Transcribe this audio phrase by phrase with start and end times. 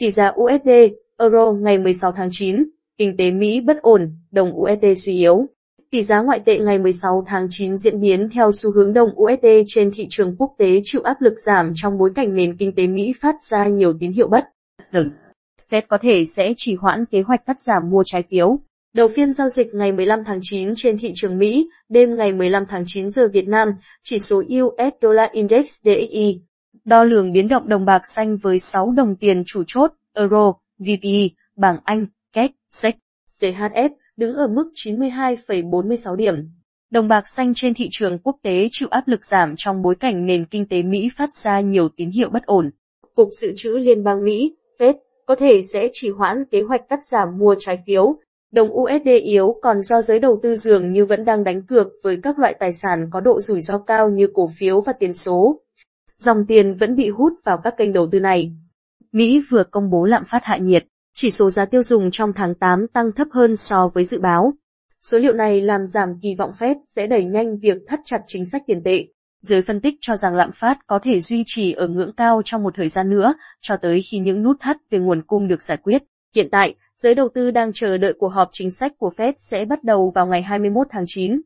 [0.00, 0.68] Tỷ giá USD,
[1.18, 2.64] Euro ngày 16 tháng 9,
[2.98, 5.46] kinh tế Mỹ bất ổn, đồng USD suy yếu.
[5.90, 9.46] Tỷ giá ngoại tệ ngày 16 tháng 9 diễn biến theo xu hướng đồng USD
[9.66, 12.86] trên thị trường quốc tế chịu áp lực giảm trong bối cảnh nền kinh tế
[12.86, 14.44] Mỹ phát ra nhiều tín hiệu bất
[14.92, 15.12] ổn.
[15.70, 18.58] Fed có thể sẽ chỉ hoãn kế hoạch cắt giảm mua trái phiếu.
[18.94, 22.64] Đầu phiên giao dịch ngày 15 tháng 9 trên thị trường Mỹ, đêm ngày 15
[22.68, 23.68] tháng 9 giờ Việt Nam,
[24.02, 26.40] chỉ số US Dollar Index DXY
[26.84, 31.06] đo lường biến động đồng bạc xanh với 6 đồng tiền chủ chốt, Euro, GBP,
[31.56, 32.96] bảng Anh, CAC, SEC,
[33.40, 36.34] CHF đứng ở mức 92,46 điểm.
[36.90, 40.26] Đồng bạc xanh trên thị trường quốc tế chịu áp lực giảm trong bối cảnh
[40.26, 42.70] nền kinh tế Mỹ phát ra nhiều tín hiệu bất ổn.
[43.14, 44.94] Cục Dự trữ Liên bang Mỹ, Fed,
[45.26, 48.16] có thể sẽ trì hoãn kế hoạch cắt giảm mua trái phiếu.
[48.52, 52.18] Đồng USD yếu còn do giới đầu tư dường như vẫn đang đánh cược với
[52.22, 55.60] các loại tài sản có độ rủi ro cao như cổ phiếu và tiền số.
[56.20, 58.50] Dòng tiền vẫn bị hút vào các kênh đầu tư này.
[59.12, 60.84] Mỹ vừa công bố lạm phát hạ nhiệt,
[61.14, 64.52] chỉ số giá tiêu dùng trong tháng 8 tăng thấp hơn so với dự báo.
[65.00, 68.44] Số liệu này làm giảm kỳ vọng Fed sẽ đẩy nhanh việc thắt chặt chính
[68.46, 69.06] sách tiền tệ.
[69.42, 72.62] Giới phân tích cho rằng lạm phát có thể duy trì ở ngưỡng cao trong
[72.62, 75.78] một thời gian nữa, cho tới khi những nút thắt về nguồn cung được giải
[75.82, 76.02] quyết.
[76.34, 79.64] Hiện tại, giới đầu tư đang chờ đợi cuộc họp chính sách của Fed sẽ
[79.64, 81.40] bắt đầu vào ngày 21 tháng 9.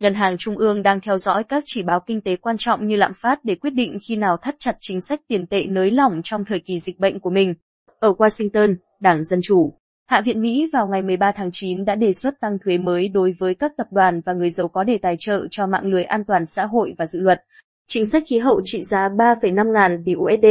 [0.00, 2.96] Ngân hàng Trung ương đang theo dõi các chỉ báo kinh tế quan trọng như
[2.96, 6.20] lạm phát để quyết định khi nào thắt chặt chính sách tiền tệ nới lỏng
[6.24, 7.54] trong thời kỳ dịch bệnh của mình.
[8.00, 9.74] Ở Washington, Đảng Dân Chủ,
[10.06, 13.34] Hạ viện Mỹ vào ngày 13 tháng 9 đã đề xuất tăng thuế mới đối
[13.38, 16.24] với các tập đoàn và người giàu có để tài trợ cho mạng lưới an
[16.24, 17.44] toàn xã hội và dự luật.
[17.88, 20.46] Chính sách khí hậu trị giá 3,5 ngàn tỷ USD.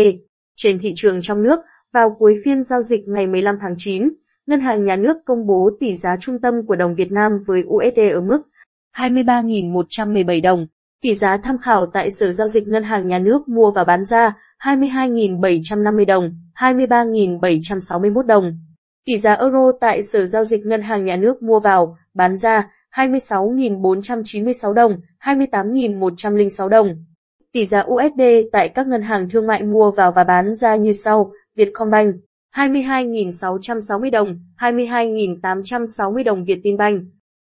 [0.55, 1.59] Trên thị trường trong nước,
[1.93, 4.09] vào cuối phiên giao dịch ngày 15 tháng 9,
[4.47, 7.63] Ngân hàng Nhà nước công bố tỷ giá trung tâm của đồng Việt Nam với
[7.63, 8.41] USD ở mức
[8.95, 10.67] 23.117 đồng.
[11.01, 14.05] Tỷ giá tham khảo tại Sở Giao dịch Ngân hàng Nhà nước mua và bán
[14.05, 18.57] ra 22.750 đồng, 23.761 đồng.
[19.05, 22.69] Tỷ giá euro tại Sở Giao dịch Ngân hàng Nhà nước mua vào, bán ra
[22.95, 26.95] 26.496 đồng, 28.106 đồng.
[27.51, 28.21] Tỷ giá USD
[28.51, 32.15] tại các ngân hàng thương mại mua vào và bán ra như sau, Vietcombank
[32.55, 37.03] 22.660 đồng, 22.860 đồng Vietinbank,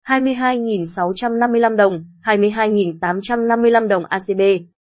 [0.09, 4.41] 22.655 đồng, 22.855 đồng ACB,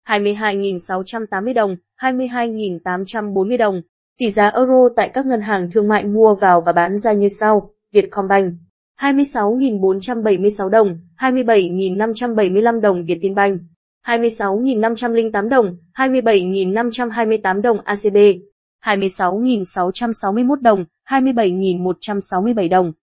[0.08, 3.82] 22.680 đồng, 22.840 đồng.
[4.18, 7.28] Tỷ giá euro tại các ngân hàng thương mại mua vào và bán ra như
[7.28, 8.54] sau, Vietcombank
[9.00, 13.60] 26.476 đồng, 27.575 đồng Vietinbank,
[14.06, 18.16] 26.508 đồng, 27.528 đồng ACB,
[18.84, 22.92] 26.661 đồng, 27.167 đồng.